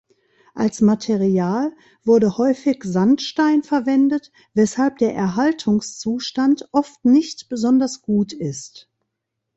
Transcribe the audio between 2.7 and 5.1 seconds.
Sandstein verwendet, weshalb